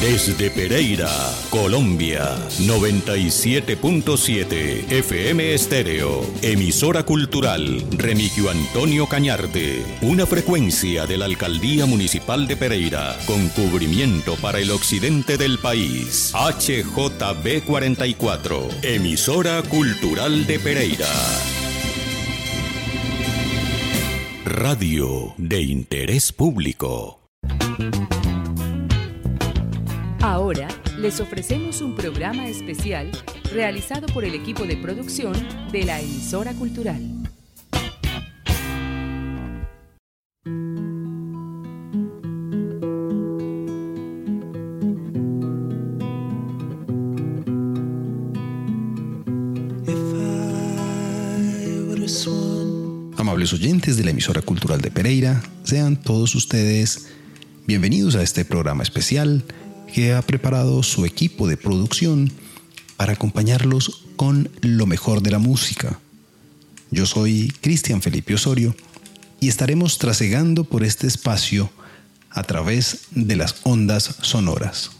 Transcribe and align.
Desde 0.00 0.50
Pereira, 0.50 1.10
Colombia, 1.50 2.38
97.7 2.60 4.90
FM 4.90 5.52
Estéreo, 5.52 6.24
emisora 6.40 7.02
cultural 7.02 7.84
Remigio 7.90 8.48
Antonio 8.48 9.06
Cañarte, 9.08 9.84
una 10.00 10.24
frecuencia 10.24 11.06
de 11.06 11.18
la 11.18 11.26
Alcaldía 11.26 11.84
Municipal 11.84 12.46
de 12.46 12.56
Pereira, 12.56 13.14
con 13.26 13.50
cubrimiento 13.50 14.36
para 14.36 14.58
el 14.58 14.70
occidente 14.70 15.36
del 15.36 15.58
país. 15.58 16.32
HJB 16.32 17.62
44, 17.66 18.68
emisora 18.84 19.60
cultural 19.64 20.46
de 20.46 20.58
Pereira. 20.58 21.10
Radio 24.48 25.34
de 25.38 25.60
interés 25.60 26.32
público. 26.32 27.18
Ahora 30.22 30.68
les 30.96 31.18
ofrecemos 31.18 31.80
un 31.80 31.96
programa 31.96 32.46
especial 32.46 33.10
realizado 33.52 34.06
por 34.06 34.24
el 34.24 34.36
equipo 34.36 34.64
de 34.64 34.76
producción 34.76 35.34
de 35.72 35.82
la 35.82 36.00
emisora 36.00 36.52
cultural. 36.52 37.15
Amables 53.46 53.64
oyentes 53.64 53.96
de 53.96 54.02
la 54.02 54.10
emisora 54.10 54.42
cultural 54.42 54.80
de 54.80 54.90
Pereira, 54.90 55.40
sean 55.62 55.96
todos 55.96 56.34
ustedes 56.34 57.10
bienvenidos 57.64 58.16
a 58.16 58.22
este 58.24 58.44
programa 58.44 58.82
especial 58.82 59.44
que 59.94 60.14
ha 60.14 60.22
preparado 60.22 60.82
su 60.82 61.04
equipo 61.04 61.46
de 61.46 61.56
producción 61.56 62.32
para 62.96 63.12
acompañarlos 63.12 64.02
con 64.16 64.50
lo 64.62 64.86
mejor 64.86 65.22
de 65.22 65.30
la 65.30 65.38
música. 65.38 66.00
Yo 66.90 67.06
soy 67.06 67.52
Cristian 67.60 68.02
Felipe 68.02 68.34
Osorio 68.34 68.74
y 69.38 69.46
estaremos 69.46 69.98
trasegando 69.98 70.64
por 70.64 70.82
este 70.82 71.06
espacio 71.06 71.70
a 72.30 72.42
través 72.42 73.02
de 73.12 73.36
las 73.36 73.60
ondas 73.62 74.16
sonoras. 74.22 74.90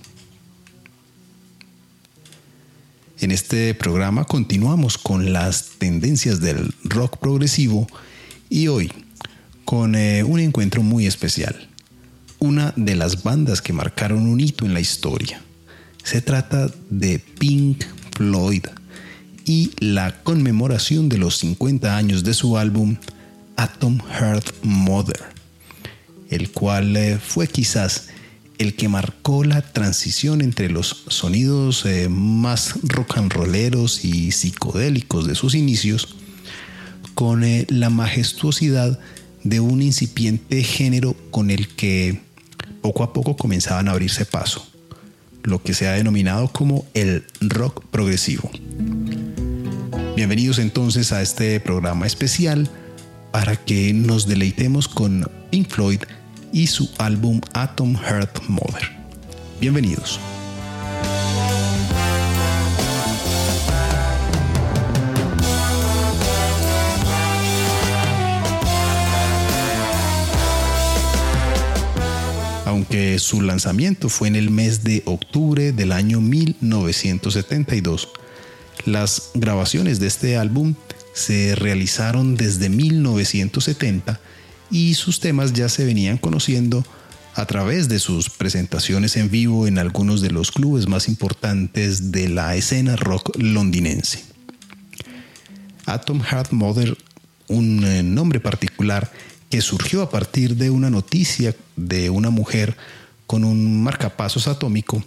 En 3.19 3.33
este 3.33 3.75
programa 3.75 4.25
continuamos 4.25 4.98
con 4.98 5.33
las 5.33 5.70
tendencias 5.78 6.41
del 6.41 6.72
rock 6.84 7.16
progresivo 7.16 7.88
y 8.48 8.69
hoy 8.69 8.92
con 9.64 9.94
eh, 9.94 10.22
un 10.25 10.41
encuentro 10.41 10.83
muy 10.83 11.06
especial 11.06 11.69
una 12.39 12.72
de 12.77 12.97
las 12.97 13.22
bandas 13.22 13.62
que 13.62 13.72
marcaron 13.72 14.27
un 14.27 14.41
hito 14.41 14.66
en 14.66 14.75
la 14.75 14.80
historia. 14.80 15.41
Se 16.03 16.20
trata 16.20 16.70
de 16.91 17.19
Pink 17.19 17.84
Floyd 18.16 18.64
y 19.44 19.72
la 19.78 20.22
conmemoración 20.22 21.08
de 21.08 21.19
los 21.19 21.38
50 21.38 21.97
años 21.97 22.25
de 22.25 22.34
su 22.34 22.58
álbum 22.58 22.97
Atom 23.56 23.98
Heart 23.98 24.47
Mother, 24.62 25.22
el 26.31 26.50
cual 26.50 26.97
eh, 26.97 27.19
fue 27.19 27.47
quizás 27.47 28.08
el 28.58 28.75
que 28.75 28.88
marcó 28.88 29.44
la 29.44 29.62
transición 29.62 30.41
entre 30.41 30.70
los 30.70 31.05
sonidos 31.08 31.84
eh, 31.84 32.08
más 32.08 32.75
rock 32.83 33.19
and 33.19 33.33
rolleros 33.33 34.05
y 34.05 34.33
psicodélicos 34.33 35.27
de 35.27 35.34
sus 35.34 35.55
inicios 35.55 36.16
con 37.17 37.45
eh, 37.45 37.64
la 37.70 37.89
majestuosidad 37.89 39.00
de 39.42 39.59
un 39.61 39.81
incipiente 39.81 40.62
género 40.62 41.17
con 41.31 41.50
el 41.50 41.67
que 41.69 42.20
poco 42.83 43.03
a 43.03 43.14
poco 43.14 43.36
comenzaban 43.36 43.89
a 43.89 43.92
abrirse 43.92 44.27
paso, 44.27 44.69
lo 45.42 45.62
que 45.62 45.72
se 45.72 45.89
ha 45.89 45.92
denominado 45.92 46.48
como 46.48 46.84
el 46.92 47.25
rock 47.41 47.83
progresivo. 47.91 48.50
Bienvenidos 50.15 50.59
entonces 50.59 51.10
a 51.10 51.22
este 51.22 51.59
programa 51.59 52.06
especial 52.06 52.69
para 53.32 53.56
que 53.56 53.94
nos 53.94 54.26
deleitemos 54.26 54.87
con 54.87 55.26
Pink 55.50 55.71
Floyd 55.71 56.03
y 56.53 56.66
su 56.66 56.91
álbum 56.99 57.41
Atom 57.55 57.97
Heart 57.97 58.43
Mother. 58.49 58.91
Bienvenidos. 59.59 60.21
Aunque 72.66 73.19
su 73.21 73.43
lanzamiento 73.43 74.09
fue 74.09 74.27
en 74.27 74.34
el 74.34 74.50
mes 74.50 74.82
de 74.82 75.03
octubre 75.06 75.71
del 75.71 75.93
año 75.93 76.21
1972. 76.21 78.09
Las 78.84 79.31
grabaciones 79.34 80.00
de 80.00 80.09
este 80.09 80.37
álbum 80.37 80.75
se 81.15 81.55
realizaron 81.55 82.34
desde 82.34 82.69
1970 82.69 84.19
y 84.72 84.94
sus 84.94 85.21
temas 85.21 85.53
ya 85.53 85.69
se 85.69 85.84
venían 85.84 86.19
conociendo 86.19 86.84
a 87.34 87.47
través 87.47 87.88
de 87.88 88.00
sus 88.00 88.31
presentaciones 88.31 89.16
en 89.16 89.31
vivo 89.31 89.69
en 89.69 89.78
algunos 89.78 90.21
de 90.21 90.32
los 90.32 90.50
clubes 90.50 90.88
más 90.88 91.06
importantes 91.06 92.10
de 92.10 92.28
la 92.28 92.56
escena 92.56 92.97
rock 92.97 93.31
londinense. 93.38 94.25
Atom 95.84 96.21
Heart 96.21 96.50
Mother, 96.50 96.99
un 97.47 97.84
eh, 97.84 98.03
nombre 98.03 98.41
particular 98.41 99.12
que 99.50 99.60
surgió 99.60 100.02
a 100.02 100.10
partir 100.10 100.56
de 100.56 100.70
una 100.70 100.90
noticia 100.90 101.54
de 101.76 102.10
una 102.10 102.30
mujer 102.30 102.76
con 103.26 103.44
un 103.44 103.82
marcapasos 103.82 104.48
atómico, 104.48 105.04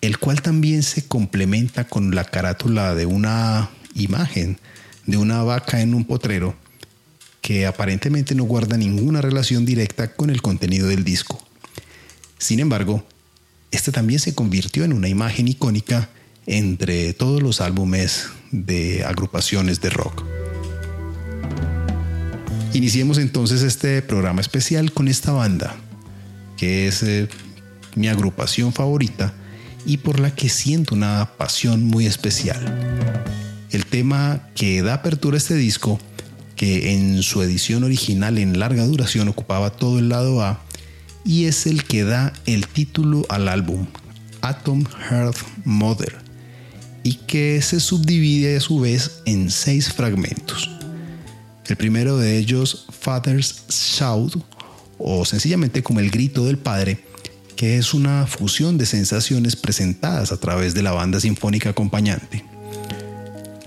el 0.00 0.18
cual 0.18 0.42
también 0.42 0.82
se 0.82 1.06
complementa 1.06 1.84
con 1.84 2.14
la 2.14 2.24
carátula 2.24 2.94
de 2.94 3.06
una 3.06 3.70
imagen 3.94 4.58
de 5.06 5.16
una 5.16 5.42
vaca 5.42 5.80
en 5.80 5.94
un 5.94 6.04
potrero 6.04 6.54
que 7.40 7.66
aparentemente 7.66 8.34
no 8.34 8.44
guarda 8.44 8.76
ninguna 8.76 9.22
relación 9.22 9.64
directa 9.64 10.12
con 10.12 10.28
el 10.28 10.42
contenido 10.42 10.88
del 10.88 11.02
disco. 11.02 11.42
Sin 12.38 12.60
embargo, 12.60 13.04
este 13.70 13.90
también 13.90 14.20
se 14.20 14.34
convirtió 14.34 14.84
en 14.84 14.92
una 14.92 15.08
imagen 15.08 15.48
icónica 15.48 16.10
entre 16.46 17.12
todos 17.14 17.42
los 17.42 17.60
álbumes 17.60 18.28
de 18.50 19.04
agrupaciones 19.04 19.80
de 19.80 19.90
rock. 19.90 20.24
Iniciemos 22.74 23.18
entonces 23.18 23.62
este 23.62 24.02
programa 24.02 24.40
especial 24.40 24.92
con 24.92 25.08
esta 25.08 25.32
banda, 25.32 25.74
que 26.56 26.86
es 26.86 27.02
eh, 27.02 27.28
mi 27.94 28.08
agrupación 28.08 28.72
favorita 28.72 29.32
y 29.86 29.96
por 29.96 30.20
la 30.20 30.34
que 30.34 30.50
siento 30.50 30.94
una 30.94 31.30
pasión 31.38 31.84
muy 31.84 32.06
especial. 32.06 32.58
El 33.70 33.86
tema 33.86 34.48
que 34.54 34.82
da 34.82 34.94
apertura 34.94 35.36
a 35.36 35.38
este 35.38 35.54
disco, 35.54 35.98
que 36.56 36.92
en 36.94 37.22
su 37.22 37.42
edición 37.42 37.84
original 37.84 38.36
en 38.36 38.58
larga 38.58 38.84
duración 38.84 39.28
ocupaba 39.28 39.70
todo 39.70 39.98
el 39.98 40.10
lado 40.10 40.42
A, 40.42 40.62
y 41.24 41.46
es 41.46 41.66
el 41.66 41.84
que 41.84 42.04
da 42.04 42.32
el 42.44 42.66
título 42.66 43.24
al 43.30 43.48
álbum, 43.48 43.86
Atom 44.42 44.84
Heart 44.84 45.36
Mother, 45.64 46.16
y 47.02 47.14
que 47.14 47.62
se 47.62 47.80
subdivide 47.80 48.56
a 48.56 48.60
su 48.60 48.80
vez 48.80 49.22
en 49.24 49.50
seis 49.50 49.92
fragmentos. 49.92 50.77
El 51.68 51.76
primero 51.76 52.16
de 52.16 52.38
ellos, 52.38 52.86
Father's 52.98 53.64
Shout, 53.68 54.42
o 54.98 55.24
sencillamente 55.26 55.82
como 55.82 56.00
el 56.00 56.10
grito 56.10 56.46
del 56.46 56.56
padre, 56.56 57.04
que 57.56 57.76
es 57.76 57.92
una 57.92 58.26
fusión 58.26 58.78
de 58.78 58.86
sensaciones 58.86 59.54
presentadas 59.54 60.32
a 60.32 60.40
través 60.40 60.72
de 60.72 60.82
la 60.82 60.92
banda 60.92 61.20
sinfónica 61.20 61.70
acompañante. 61.70 62.44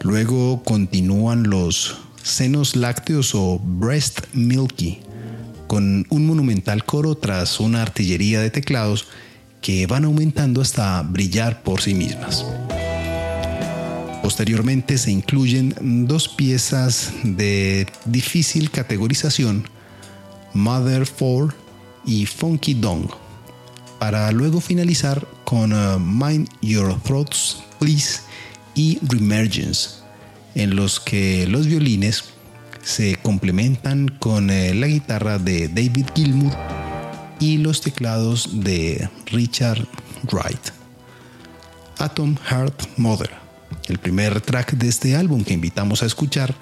Luego 0.01 0.63
continúan 0.63 1.43
los 1.43 1.97
senos 2.23 2.75
lácteos 2.75 3.35
o 3.35 3.59
breast 3.59 4.21
milky, 4.33 4.99
con 5.67 6.07
un 6.09 6.25
monumental 6.25 6.83
coro 6.85 7.15
tras 7.15 7.59
una 7.59 7.83
artillería 7.83 8.41
de 8.41 8.49
teclados 8.49 9.07
que 9.61 9.85
van 9.85 10.05
aumentando 10.05 10.59
hasta 10.61 11.03
brillar 11.03 11.61
por 11.61 11.81
sí 11.81 11.93
mismas. 11.93 12.45
Posteriormente 14.21 14.99
se 14.99 15.11
incluyen 15.11 15.73
dos 16.07 16.29
piezas 16.29 17.11
de 17.23 17.87
difícil 18.05 18.69
categorización, 18.69 19.67
Mother 20.53 21.09
4 21.09 21.53
y 22.05 22.27
Funky 22.27 22.75
Dong, 22.75 23.07
para 23.99 24.31
luego 24.31 24.61
finalizar 24.61 25.27
con 25.43 25.73
uh, 25.73 25.99
Mind 25.99 26.47
Your 26.61 27.01
Thoughts 27.01 27.63
Please 27.79 28.21
y 28.75 28.99
Remergence, 29.01 30.01
en 30.53 30.75
los 30.75 30.99
que 30.99 31.47
los 31.47 31.65
violines 31.65 32.25
se 32.83 33.15
complementan 33.23 34.07
con 34.19 34.51
uh, 34.51 34.73
la 34.75 34.85
guitarra 34.85 35.39
de 35.39 35.67
David 35.67 36.05
Gilmour 36.15 36.53
y 37.39 37.57
los 37.57 37.81
teclados 37.81 38.63
de 38.63 39.09
Richard 39.31 39.87
Wright. 40.31 40.61
Atom 41.97 42.35
Heart 42.49 42.97
Mother 42.97 43.40
el 43.87 43.97
primer 43.97 44.41
track 44.41 44.73
de 44.73 44.87
este 44.87 45.15
álbum 45.15 45.43
que 45.43 45.53
invitamos 45.53 46.03
a 46.03 46.05
escuchar 46.05 46.55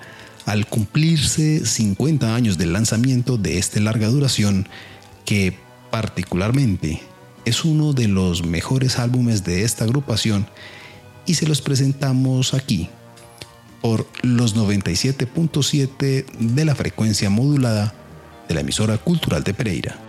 al 0.46 0.66
cumplirse 0.66 1.66
50 1.66 2.34
años 2.34 2.58
del 2.58 2.74
lanzamiento 2.74 3.38
de 3.38 3.58
este 3.58 3.80
larga 3.80 4.08
duración, 4.08 4.68
que 5.26 5.58
particularmente 5.92 7.02
es 7.46 7.66
uno 7.66 7.94
de 7.94 8.08
los 8.08 8.46
mejores 8.46 8.98
álbumes 9.00 9.44
de 9.44 9.64
esta 9.64 9.84
agrupación, 9.84 10.48
y 11.26 11.36
se 11.36 11.48
los 11.48 11.62
presentamos 11.62 12.54
aquí 12.54 12.90
por 13.82 14.08
los 14.24 14.56
97.7 14.56 16.26
de 16.40 16.66
la 16.66 16.76
frecuencia 16.76 17.30
modulada 17.30 17.94
de 18.48 18.56
la 18.56 18.62
emisora 18.62 18.98
cultural 18.98 19.44
de 19.44 19.54
Pereira. 19.54 20.09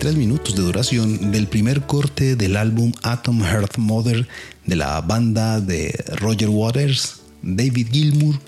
43 0.00 0.16
minutos 0.16 0.54
de 0.56 0.62
duración 0.62 1.30
del 1.30 1.46
primer 1.46 1.82
corte 1.82 2.34
del 2.34 2.56
álbum 2.56 2.90
Atom 3.02 3.42
Heart 3.42 3.76
Mother 3.76 4.26
de 4.64 4.74
la 4.74 4.98
banda 5.02 5.60
de 5.60 5.92
Roger 6.16 6.48
Waters, 6.48 7.20
David 7.42 7.88
Gilmour, 7.92 8.40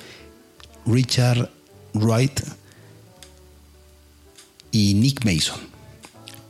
Richard 0.86 1.50
Wright 1.92 2.40
y 4.70 4.94
Nick 4.94 5.26
Mason, 5.26 5.60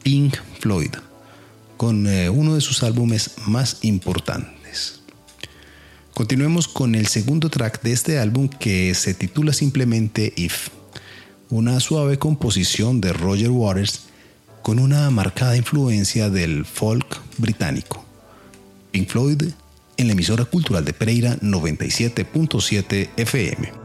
Pink 0.05 0.37
Floyd, 0.61 0.93
con 1.77 2.07
eh, 2.07 2.31
uno 2.31 2.55
de 2.55 2.61
sus 2.61 2.85
álbumes 2.85 3.33
más 3.47 3.79
importantes. 3.83 5.01
Continuemos 6.15 6.69
con 6.69 6.95
el 6.95 7.09
segundo 7.09 7.51
track 7.51 7.83
de 7.83 7.91
este 7.91 8.21
álbum 8.21 8.49
que 8.49 8.95
se 8.95 9.15
titula 9.15 9.53
simplemente 9.53 10.33
If, 10.37 10.69
una 11.51 11.81
suave 11.81 12.21
composición 12.21 13.01
de 13.01 13.13
Roger 13.13 13.51
Waters 13.51 14.12
con 14.63 14.79
una 14.79 15.11
marcada 15.11 15.57
influencia 15.57 16.31
del 16.31 16.65
folk 16.65 17.21
británico. 17.39 18.05
Pink 18.93 19.09
Floyd 19.09 19.43
en 19.97 20.07
la 20.07 20.13
emisora 20.13 20.45
cultural 20.45 20.85
de 20.85 20.93
Pereira 20.93 21.37
97.7 21.41 23.11
FM. 23.17 23.82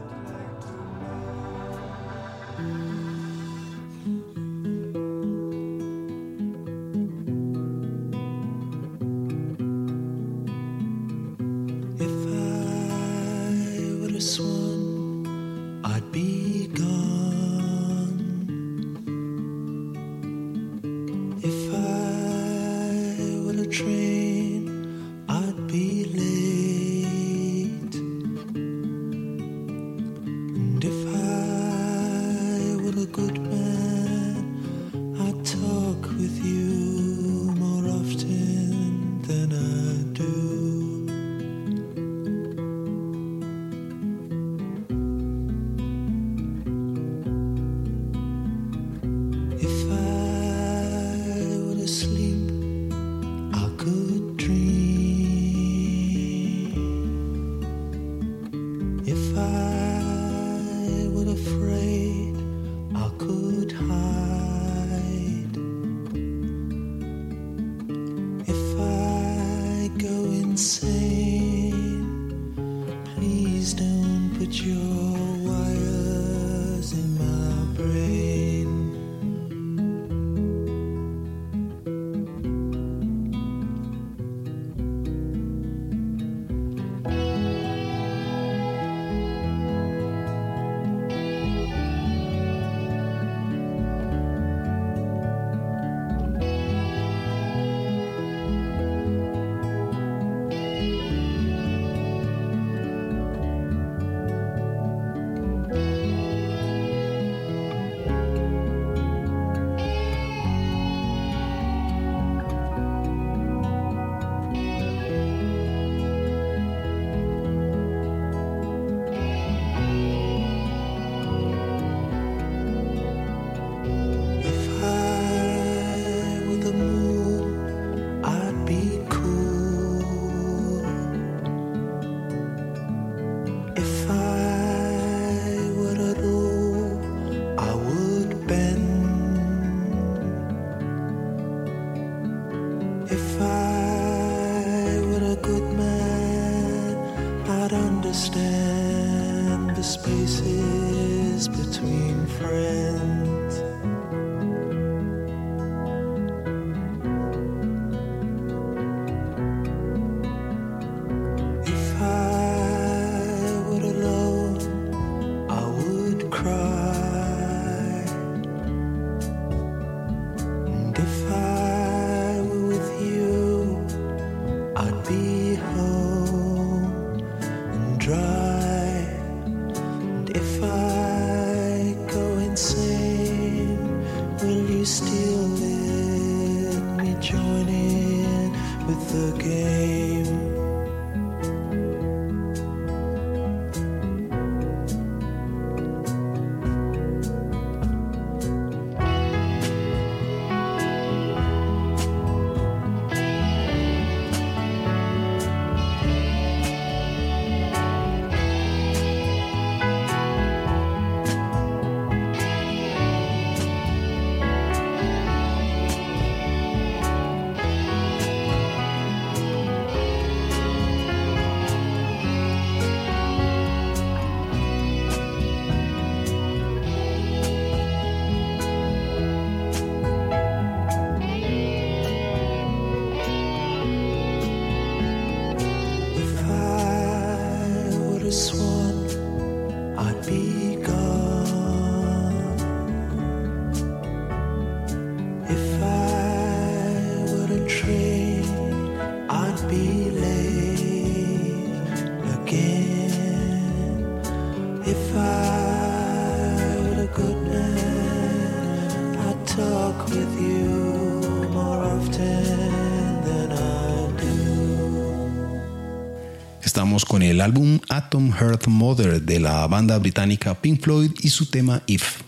Con 266.88 267.22
el 267.22 267.42
álbum 267.42 267.80
Atom 267.90 268.32
Heart 268.32 268.66
Mother 268.66 269.20
de 269.20 269.38
la 269.40 269.66
banda 269.66 269.98
británica 269.98 270.54
Pink 270.54 270.82
Floyd 270.82 271.10
y 271.20 271.28
su 271.28 271.44
tema 271.46 271.82
If, 271.86 272.22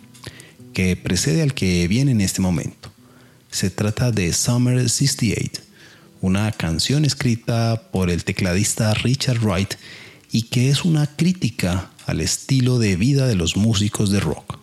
que 0.74 0.96
precede 0.96 1.40
al 1.40 1.54
que 1.54 1.88
viene 1.88 2.10
en 2.10 2.20
este 2.20 2.42
momento. 2.42 2.92
Se 3.50 3.70
trata 3.70 4.12
de 4.12 4.30
Summer 4.34 4.88
68, 4.88 5.62
una 6.20 6.52
canción 6.52 7.06
escrita 7.06 7.88
por 7.90 8.10
el 8.10 8.22
tecladista 8.22 8.92
Richard 8.92 9.40
Wright 9.40 9.74
y 10.30 10.42
que 10.42 10.68
es 10.68 10.84
una 10.84 11.06
crítica 11.06 11.90
al 12.06 12.20
estilo 12.20 12.78
de 12.78 12.96
vida 12.96 13.26
de 13.26 13.36
los 13.36 13.56
músicos 13.56 14.10
de 14.10 14.20
rock, 14.20 14.58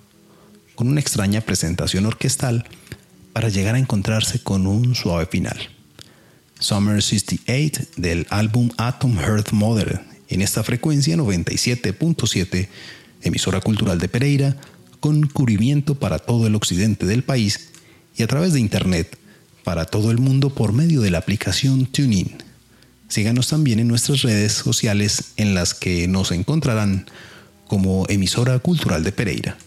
con 0.76 0.90
una 0.90 1.02
extraña 1.02 1.42
presentación 1.42 2.06
orquestal 2.06 2.66
para 3.34 3.50
llegar 3.50 3.74
a 3.74 3.80
encontrarse 3.80 4.44
con 4.44 4.68
un 4.68 4.94
suave 4.94 5.26
final. 5.26 5.58
Summer 6.60 7.02
68 7.02 7.84
del 7.98 8.28
álbum 8.30 8.70
Atom 8.78 9.18
Heart 9.18 9.52
Mother 9.52 10.02
en 10.30 10.42
esta 10.42 10.64
frecuencia 10.64 11.16
97.7, 11.16 12.68
emisora 13.22 13.62
cultural 13.62 14.00
de 14.00 14.10
Pereira, 14.10 14.58
con 15.00 15.28
cubrimiento 15.28 15.96
para 15.96 16.20
todo 16.20 16.48
el 16.48 16.56
occidente 16.56 17.06
del 17.06 17.24
país 17.24 17.70
y 18.16 18.24
a 18.24 18.28
través 18.28 18.54
de 18.54 18.60
internet 18.60 19.18
para 19.64 19.86
todo 19.86 20.12
el 20.12 20.18
mundo 20.18 20.50
por 20.50 20.74
medio 20.74 21.02
de 21.02 21.12
la 21.12 21.20
aplicación 21.20 21.86
TuneIn. 21.86 22.36
Síganos 23.08 23.48
también 23.48 23.80
en 23.80 23.88
nuestras 23.88 24.22
redes 24.22 24.54
sociales 24.54 25.34
en 25.38 25.54
las 25.54 25.74
que 25.74 26.08
nos 26.08 26.32
encontrarán 26.32 27.06
como 27.68 28.06
emisora 28.10 28.60
cultural 28.60 29.04
de 29.04 29.12
Pereira. 29.12 29.58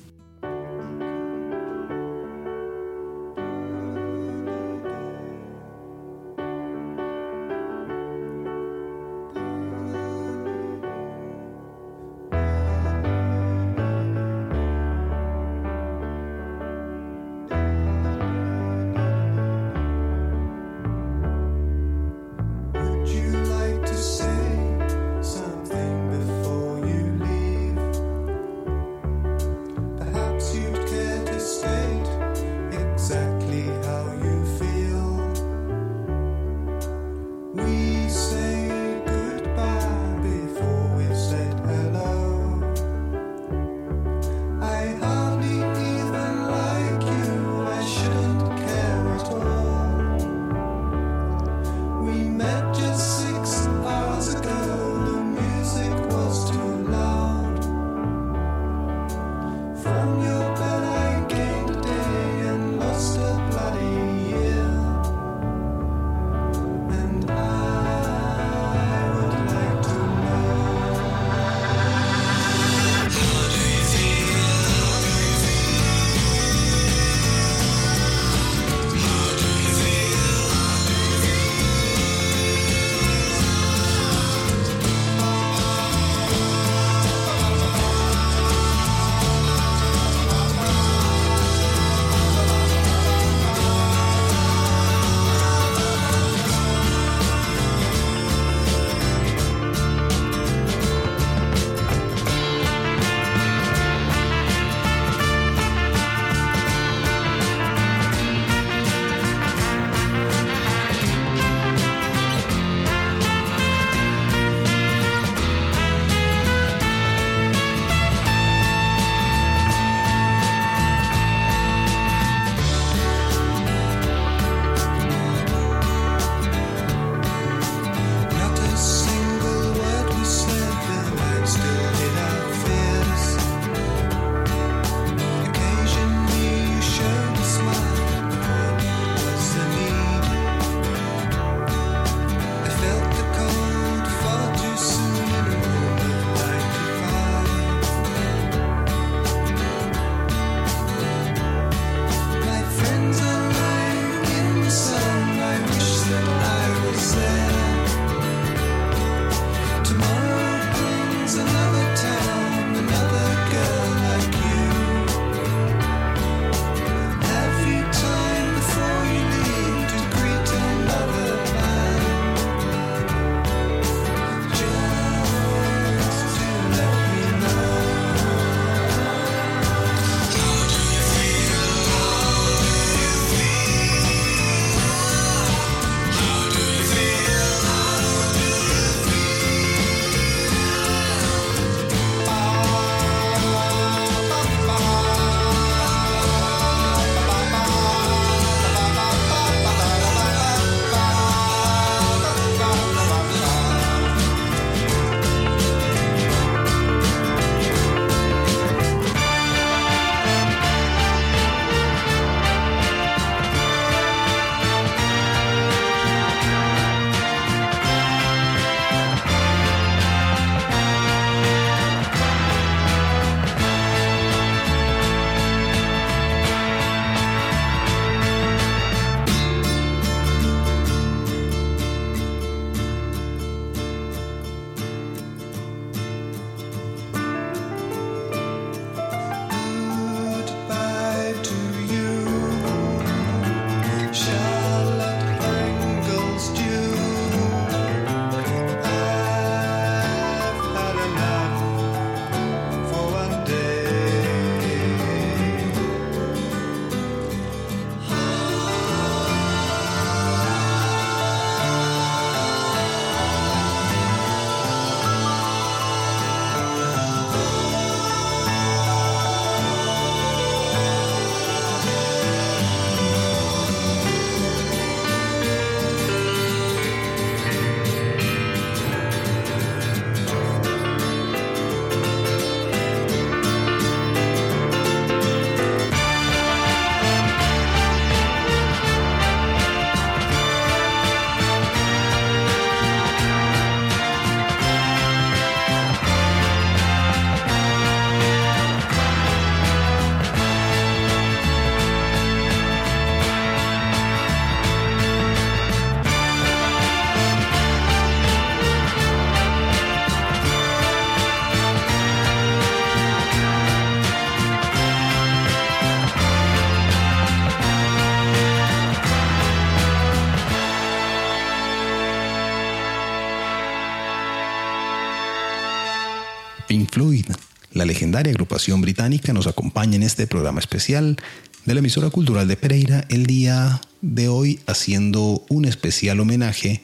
La 327.73 327.87
legendaria 327.87 328.31
agrupación 328.31 328.83
británica, 328.83 329.33
nos 329.33 329.47
acompaña 329.47 329.97
en 329.97 330.03
este 330.03 330.27
programa 330.27 330.61
especial 330.61 331.17
de 331.65 331.73
la 331.73 331.81
emisora 331.81 332.11
cultural 332.11 332.47
de 332.47 332.59
Pereira 332.59 333.07
el 333.09 333.25
día 333.25 333.81
de 334.03 334.29
hoy 334.29 334.61
haciendo 334.67 335.43
un 335.49 335.65
especial 335.65 336.21
homenaje 336.21 336.83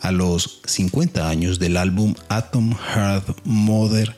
a 0.00 0.10
los 0.10 0.62
50 0.64 1.28
años 1.28 1.60
del 1.60 1.76
álbum 1.76 2.14
Atom 2.28 2.74
Heart 2.74 3.42
Mother 3.44 4.16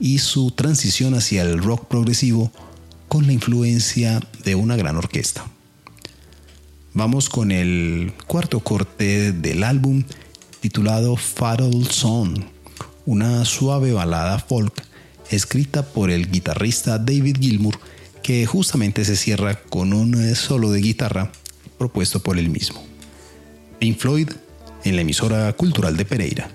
y 0.00 0.18
su 0.18 0.50
transición 0.50 1.14
hacia 1.14 1.42
el 1.42 1.62
rock 1.62 1.86
progresivo 1.86 2.50
con 3.06 3.28
la 3.28 3.34
influencia 3.34 4.20
de 4.42 4.56
una 4.56 4.74
gran 4.74 4.96
orquesta. 4.96 5.44
Vamos 6.92 7.28
con 7.28 7.52
el 7.52 8.14
cuarto 8.26 8.58
corte 8.58 9.30
del 9.30 9.62
álbum 9.62 10.02
titulado 10.60 11.16
Fatal 11.16 11.86
Song, 11.88 12.51
una 13.06 13.44
suave 13.44 13.92
balada 13.92 14.38
folk 14.38 14.72
escrita 15.30 15.84
por 15.84 16.10
el 16.10 16.30
guitarrista 16.30 16.98
David 16.98 17.38
Gilmour 17.40 17.78
que 18.22 18.46
justamente 18.46 19.04
se 19.04 19.16
cierra 19.16 19.56
con 19.56 19.92
un 19.92 20.34
solo 20.36 20.70
de 20.70 20.80
guitarra 20.80 21.32
propuesto 21.78 22.20
por 22.20 22.38
él 22.38 22.48
mismo. 22.48 22.84
Pink 23.78 23.98
Floyd 23.98 24.30
en 24.84 24.96
la 24.96 25.02
emisora 25.02 25.52
cultural 25.54 25.96
de 25.96 26.04
Pereira. 26.04 26.50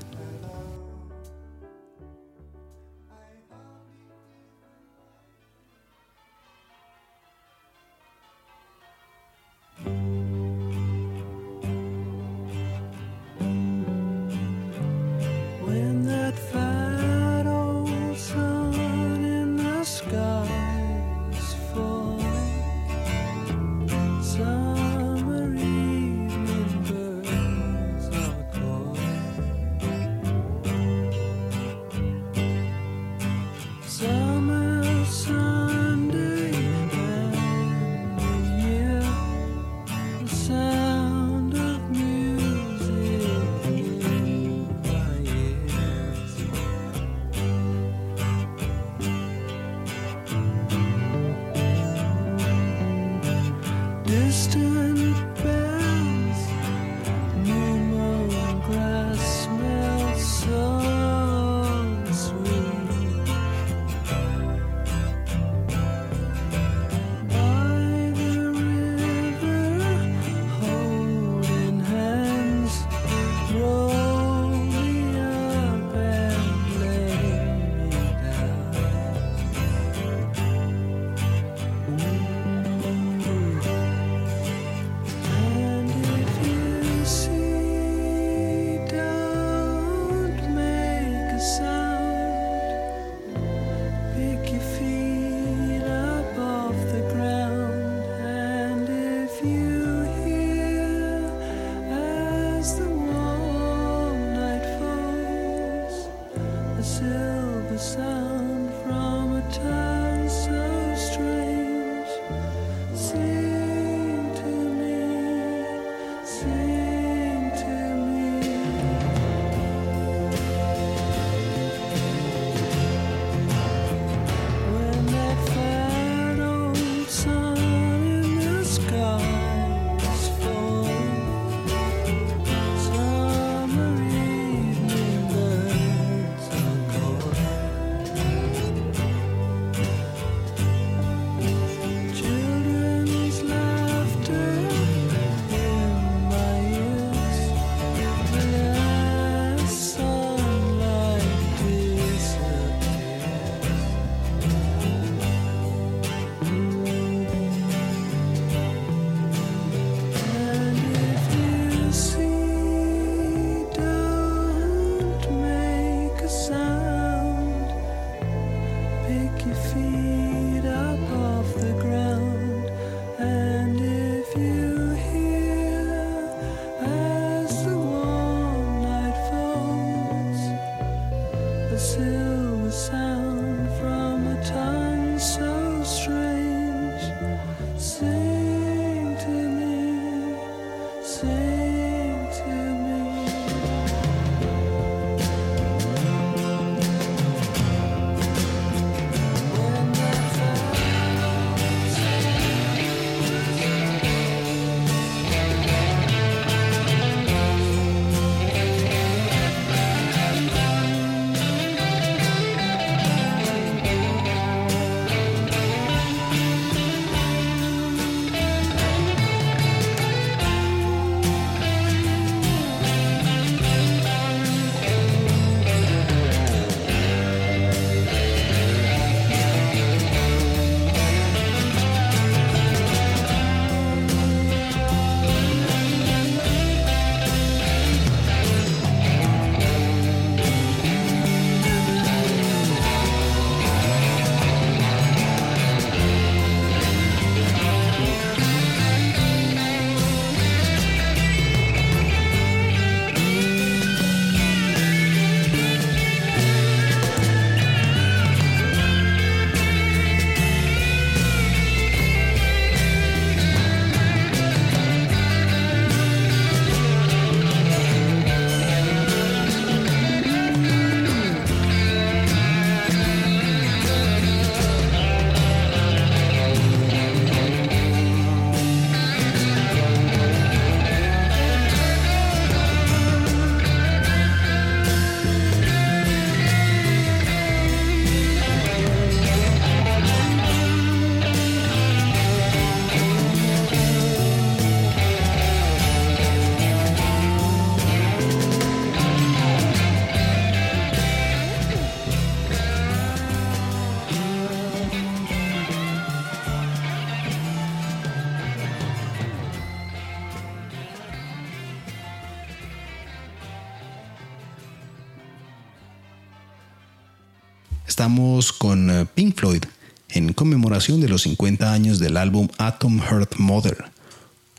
Con 318.58 318.90
eh, 318.90 319.06
Pink 319.06 319.38
Floyd 319.38 319.64
en 320.08 320.32
conmemoración 320.32 321.02
de 321.02 321.10
los 321.10 321.24
50 321.24 321.74
años 321.74 322.00
del 322.00 322.16
álbum 322.16 322.48
Atom 322.58 323.02
Heart 323.02 323.36
Mother, 323.36 323.84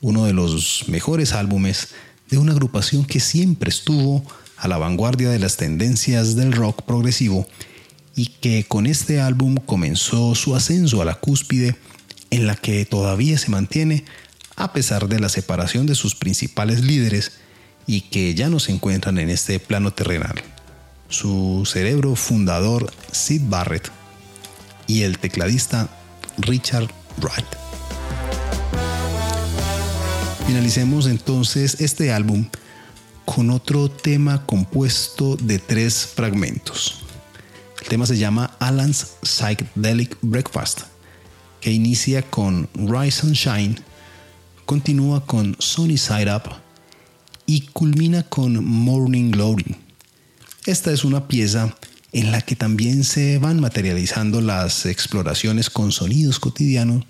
uno 0.02 0.26
de 0.26 0.34
los 0.34 0.84
mejores 0.88 1.32
álbumes 1.32 1.88
de 2.28 2.36
una 2.36 2.52
agrupación 2.52 3.06
que 3.06 3.20
siempre 3.20 3.70
estuvo 3.70 4.22
a 4.58 4.68
la 4.68 4.76
vanguardia 4.76 5.30
de 5.30 5.38
las 5.38 5.56
tendencias 5.56 6.36
del 6.36 6.52
rock 6.52 6.82
progresivo 6.82 7.46
y 8.14 8.26
que 8.26 8.64
con 8.64 8.84
este 8.84 9.18
álbum 9.18 9.56
comenzó 9.56 10.34
su 10.34 10.54
ascenso 10.54 11.00
a 11.00 11.06
la 11.06 11.14
cúspide 11.14 11.74
en 12.28 12.46
la 12.46 12.54
que 12.54 12.84
todavía 12.84 13.38
se 13.38 13.50
mantiene 13.50 14.04
a 14.56 14.74
pesar 14.74 15.08
de 15.08 15.20
la 15.20 15.30
separación 15.30 15.86
de 15.86 15.94
sus 15.94 16.14
principales 16.14 16.82
líderes 16.82 17.32
y 17.86 18.02
que 18.02 18.34
ya 18.34 18.50
no 18.50 18.60
se 18.60 18.72
encuentran 18.72 19.16
en 19.16 19.30
este 19.30 19.58
plano 19.58 19.90
terrenal. 19.90 20.34
Su 21.08 21.64
cerebro 21.64 22.14
fundador 22.14 22.92
Sid 23.12 23.42
Barrett 23.46 23.90
y 24.86 25.02
el 25.02 25.18
tecladista 25.18 25.88
Richard 26.36 26.88
Wright. 27.20 27.46
Finalicemos 30.46 31.06
entonces 31.06 31.80
este 31.80 32.12
álbum 32.12 32.46
con 33.24 33.50
otro 33.50 33.90
tema 33.90 34.44
compuesto 34.44 35.36
de 35.36 35.58
tres 35.58 36.06
fragmentos. 36.06 37.02
El 37.80 37.88
tema 37.88 38.06
se 38.06 38.18
llama 38.18 38.56
Alan's 38.58 39.14
Psychedelic 39.22 40.16
Breakfast, 40.20 40.82
que 41.60 41.72
inicia 41.72 42.22
con 42.22 42.68
Rise 42.74 43.26
and 43.26 43.34
Shine, 43.34 43.74
continúa 44.66 45.24
con 45.24 45.56
Sunny 45.58 45.96
Side 45.96 46.34
Up 46.34 46.42
y 47.46 47.62
culmina 47.68 48.22
con 48.24 48.62
Morning 48.62 49.30
Glory. 49.30 49.87
Esta 50.68 50.92
es 50.92 51.02
una 51.02 51.28
pieza 51.28 51.74
en 52.12 52.30
la 52.30 52.42
que 52.42 52.54
también 52.54 53.02
se 53.02 53.38
van 53.38 53.58
materializando 53.58 54.42
las 54.42 54.84
exploraciones 54.84 55.70
con 55.70 55.92
sonidos 55.92 56.38
cotidianos 56.38 57.06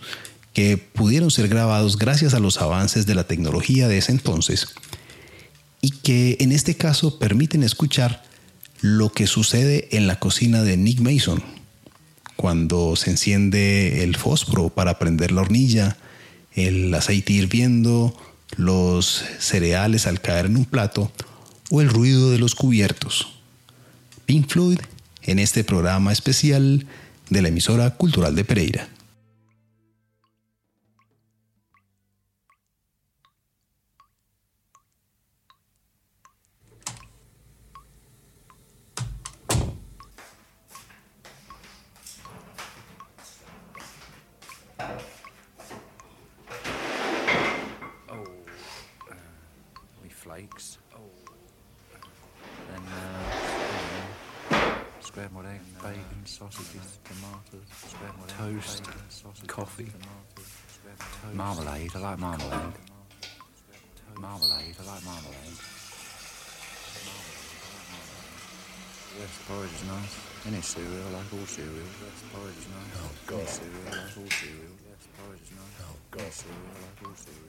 que 0.53 0.77
pudieron 0.77 1.33
ser 1.33 1.49
grabados 1.49 1.99
gracias 1.99 2.35
a 2.35 2.39
los 2.39 2.59
avances 2.63 3.05
de 3.05 3.17
la 3.17 3.25
tecnología 3.25 3.89
de 3.89 3.99
ese 3.99 4.13
entonces 4.13 4.69
y 5.81 5.91
que 5.91 6.37
en 6.39 6.53
este 6.53 6.77
caso 6.77 7.19
permiten 7.19 7.65
escuchar 7.65 8.23
lo 8.81 9.11
que 9.11 9.27
sucede 9.27 9.89
en 9.91 10.07
la 10.07 10.21
cocina 10.21 10.63
de 10.63 10.77
Nick 10.77 11.01
Mason, 11.01 11.43
cuando 12.37 12.95
se 12.95 13.11
enciende 13.11 14.05
el 14.05 14.15
fósforo 14.15 14.69
para 14.69 15.01
prender 15.01 15.33
la 15.33 15.41
hornilla, 15.41 15.97
el 16.53 16.95
aceite 16.95 17.33
hirviendo, 17.33 18.17
los 18.57 19.25
cereales 19.41 20.07
al 20.07 20.21
caer 20.21 20.47
en 20.47 20.59
un 20.59 20.65
plato 20.65 21.11
o 21.71 21.81
el 21.81 21.89
ruido 21.89 22.31
de 22.31 22.39
los 22.39 22.55
cubiertos. 22.55 23.35
Pink 24.29 24.47
Floyd 24.47 24.79
en 25.23 25.39
este 25.39 25.65
programa 25.65 26.13
especial 26.13 26.85
de 27.31 27.41
la 27.41 27.49
emisora 27.49 27.95
cultural 27.97 28.35
de 28.35 28.45
Pereira. 28.45 28.87
Toast, 58.29 58.85
coffee, 59.47 59.91
marmalade. 61.33 61.91
I 61.95 61.99
like 61.99 62.19
marmalade. 62.19 62.73
Marmalade. 64.19 64.77
I 64.81 64.85
like 64.87 65.05
marmalade. 65.05 65.59
Yes, 69.19 69.33
porridge 69.49 69.73
is 69.73 69.85
nice. 69.85 70.15
Any 70.47 70.61
cereal, 70.61 71.07
I 71.09 71.19
like 71.19 71.33
all 71.33 71.47
cereal. 71.47 71.75
Yes, 71.75 72.23
porridge 72.33 72.59
is 72.59 72.69
nice. 72.69 72.95
Oh, 73.03 73.11
God. 73.27 73.39
Any 73.39 73.47
cereal, 73.49 73.83
I 73.87 73.91
like 73.91 74.17
all 74.19 74.31
cereal. 74.31 74.77
Yes, 74.87 75.03
porridge 75.19 75.43
is 75.43 75.51
nice. 75.59 75.81
Oh, 75.83 75.97
God. 76.11 76.21
Any 76.23 76.31
cereal, 76.31 76.69
I 76.69 76.79
like 76.87 77.01
all 77.03 77.17
cereal. 77.17 77.48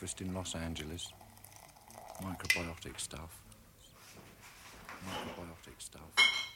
Breakfast 0.00 0.22
in 0.22 0.32
Los 0.32 0.54
Angeles. 0.54 1.12
Microbiotic 2.22 2.98
stuff. 2.98 3.42
Microbiotic 5.04 5.78
stuff. 5.78 6.49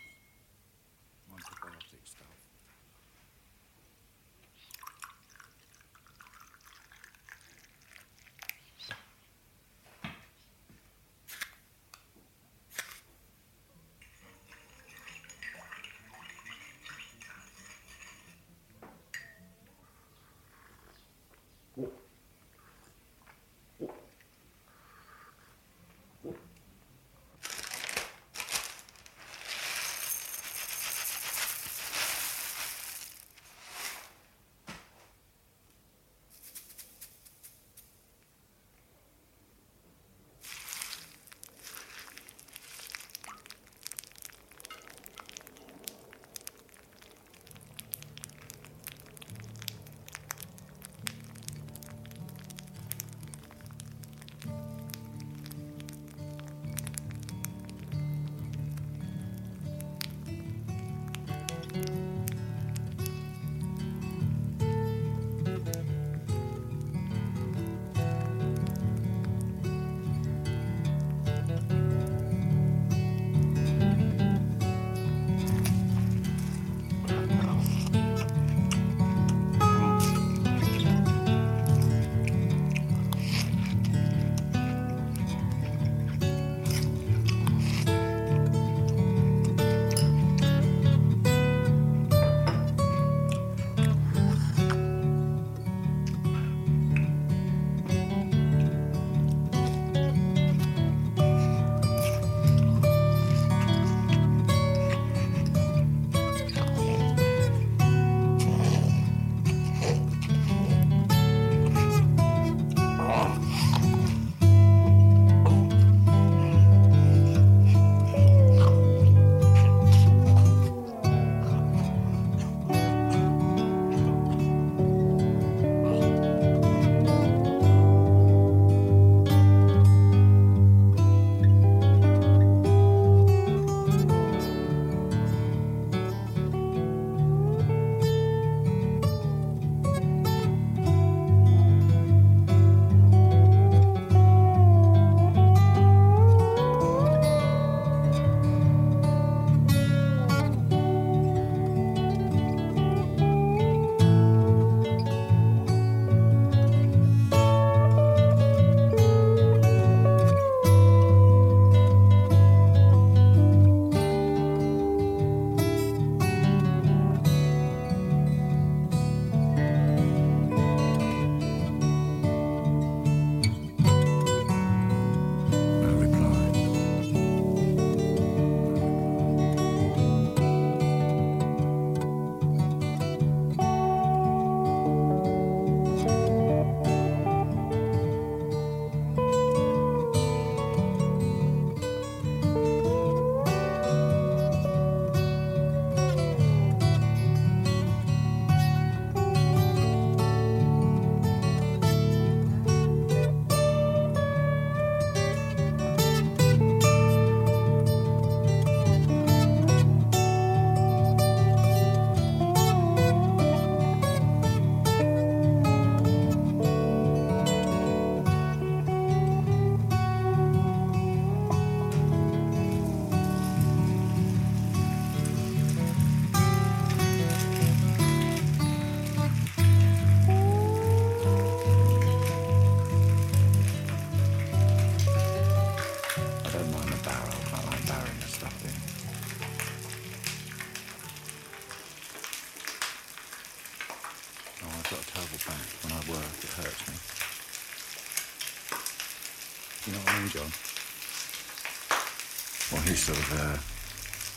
Sort 253.05 253.21
of, 253.21 253.29
uh, 253.37 253.57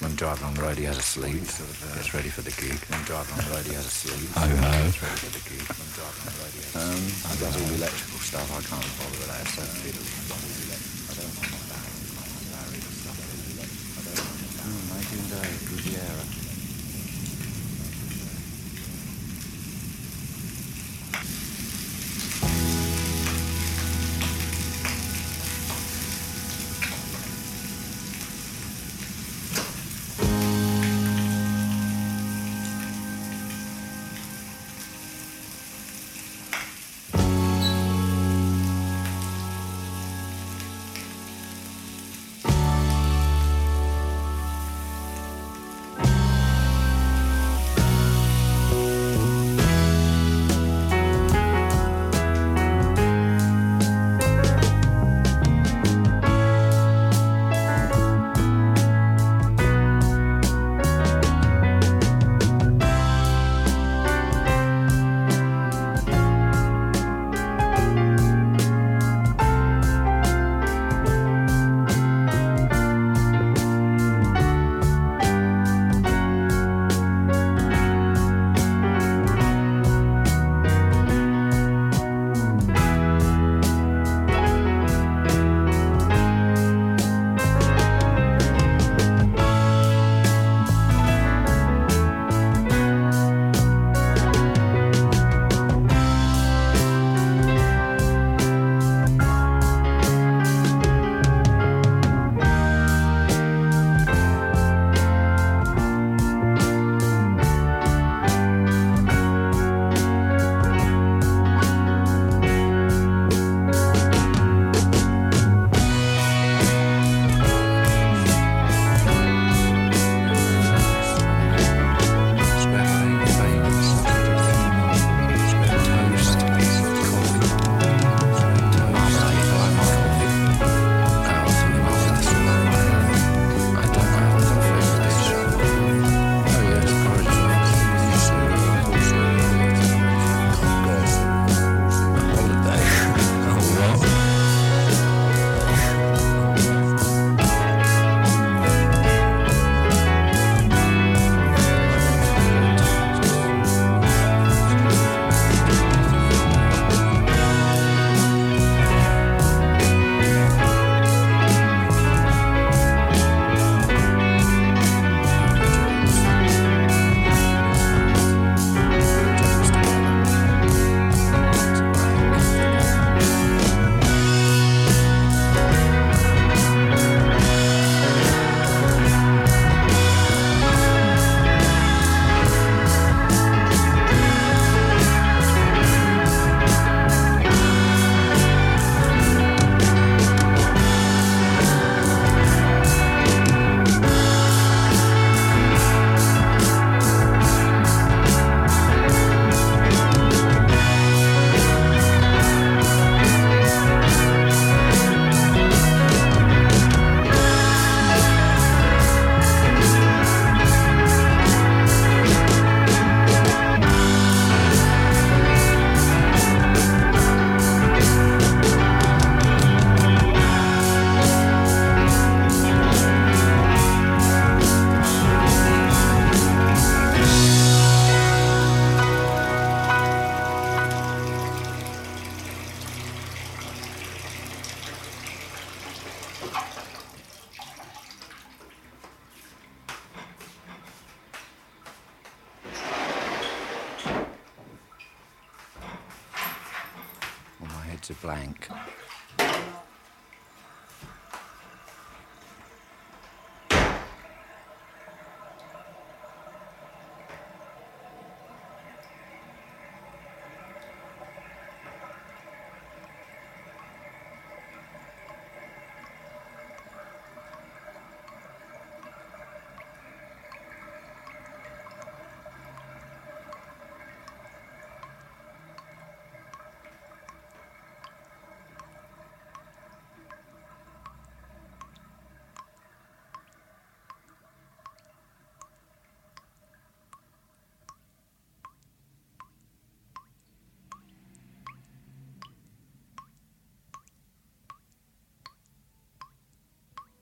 when 0.04 0.12
driving 0.20 0.44
on 0.44 0.54
the 0.54 0.62
road, 0.62 0.78
he 0.78 0.84
has 0.84 1.00
a 1.00 1.02
sleep. 1.02 1.48
Sort 1.48 1.72
of, 1.72 1.78
uh, 1.88 1.96
gets 1.96 2.12
ready 2.14 2.28
for 2.28 2.44
the 2.44 2.52
gig. 2.52 2.76
When 2.92 3.00
driving 3.08 3.32
on 3.40 3.48
the 3.48 3.52
road, 3.56 3.66
he 3.66 3.74
has 3.80 3.88
a 3.88 3.96
sleep. 3.96 4.28
I 4.36 4.44
know. 4.52 4.92
Gets 4.92 5.00
ready 5.08 5.24
for 5.24 5.32
the 5.40 5.44
gig. 5.48 5.64
When 5.72 5.90
driving 5.96 6.20
on 6.20 6.32
the 6.36 6.40
road, 6.44 6.52
he 6.52 6.60
has 6.68 6.76
a 6.76 6.84
sleep. 6.84 6.92
Um, 6.92 7.32
he 7.32 7.36
does 7.40 7.56
all 7.56 7.68
the 7.72 7.80
electrical 7.80 8.20
stuff. 8.20 8.48
I 8.52 8.62
can't 8.68 8.92
bother 9.00 9.20
with 9.24 9.32
that. 9.32 9.48
So 9.56 9.64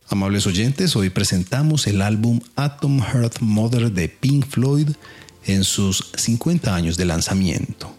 Amables 0.08 0.46
oyentes, 0.46 0.96
hoy 0.96 1.10
presentamos 1.10 1.88
el 1.88 2.00
álbum 2.00 2.40
Atom 2.56 3.02
Heart 3.02 3.40
Mother 3.40 3.92
de 3.92 4.08
Pink 4.08 4.46
Floyd 4.46 4.90
en 5.48 5.64
sus 5.64 6.12
50 6.16 6.76
años 6.76 6.96
de 6.96 7.06
lanzamiento. 7.06 7.92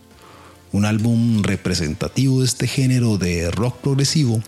Un 0.71 0.85
álbum 0.85 1.43
representativo 1.43 2.39
de 2.41 2.47
este 2.47 2.69
género 2.69 3.19
de 3.19 3.51
rock 3.51 3.79
progresivo 3.79 4.41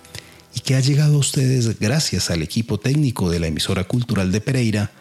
y 0.54 0.60
que 0.60 0.76
ha 0.76 0.80
llegado 0.80 1.16
a 1.16 1.18
ustedes 1.18 1.80
gracias 1.80 2.30
al 2.30 2.42
equipo 2.42 2.78
técnico 2.78 3.28
de 3.28 3.40
la 3.40 3.48
emisora 3.48 3.82
cultural 3.82 4.30
de 4.30 4.40
Pereira 4.40 4.92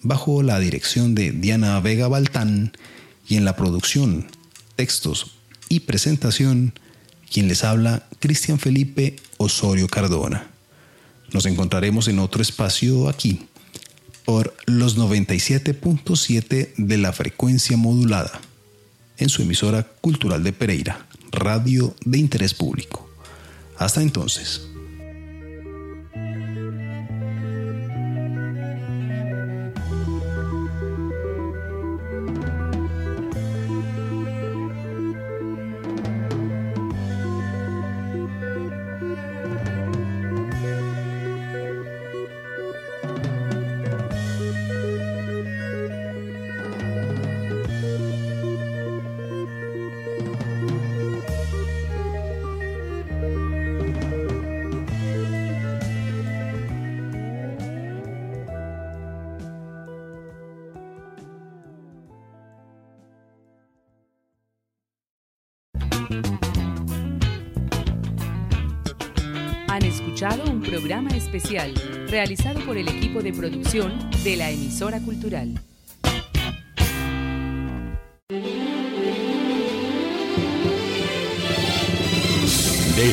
bajo 0.00 0.42
la 0.42 0.58
dirección 0.58 1.14
de 1.14 1.32
Diana 1.32 1.78
Vega 1.80 2.08
Baltán 2.08 2.72
y 3.28 3.36
en 3.36 3.44
la 3.44 3.56
producción, 3.56 4.26
textos 4.74 5.32
y 5.68 5.80
presentación, 5.80 6.72
quien 7.30 7.46
les 7.46 7.62
habla 7.62 8.06
Cristian 8.20 8.58
Felipe 8.58 9.16
Osorio 9.36 9.86
Cardona. 9.86 10.55
Nos 11.32 11.46
encontraremos 11.46 12.08
en 12.08 12.18
otro 12.18 12.42
espacio 12.42 13.08
aquí, 13.08 13.46
por 14.24 14.54
los 14.66 14.98
97.7 14.98 16.74
de 16.76 16.98
la 16.98 17.12
frecuencia 17.12 17.76
modulada, 17.76 18.40
en 19.18 19.28
su 19.28 19.42
emisora 19.42 19.84
cultural 20.00 20.42
de 20.42 20.52
Pereira, 20.52 21.06
radio 21.30 21.94
de 22.04 22.18
interés 22.18 22.54
público. 22.54 23.08
Hasta 23.78 24.02
entonces. 24.02 24.68
De 73.76 74.36
la 74.36 74.50
emisora 74.50 75.00
cultural. 75.00 75.52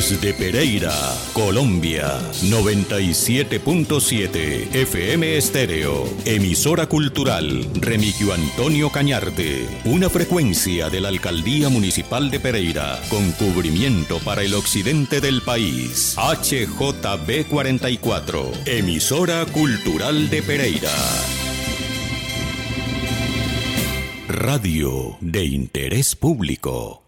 Desde 0.06 0.34
Pereira, 0.34 0.92
Colombia, 1.32 2.20
97.7 2.42 4.74
FM 4.74 5.38
Estéreo, 5.38 6.06
emisora 6.26 6.86
cultural 6.86 7.66
Remigio 7.80 8.34
Antonio 8.34 8.90
Cañarte, 8.90 9.66
una 9.86 10.10
frecuencia 10.10 10.90
de 10.90 11.00
la 11.00 11.08
Alcaldía 11.08 11.70
Municipal 11.70 12.30
de 12.30 12.38
Pereira, 12.38 13.00
con 13.08 13.32
cubrimiento 13.32 14.18
para 14.18 14.42
el 14.42 14.52
occidente 14.52 15.22
del 15.22 15.40
país. 15.40 16.14
HJB 16.18 17.46
44, 17.48 18.52
emisora 18.66 19.46
cultural 19.46 20.28
de 20.28 20.42
Pereira. 20.42 20.92
Radio 24.28 25.16
de 25.22 25.46
interés 25.46 26.14
público. 26.14 27.03